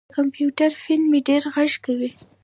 [0.09, 2.11] د کمپیوټر فین مې ډېر غږ کوي.